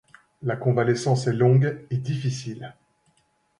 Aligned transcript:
La 0.41 0.55
convalescence 0.57 1.27
est 1.27 1.33
longue 1.33 1.85
et 1.91 1.97
difficile. 1.97 2.75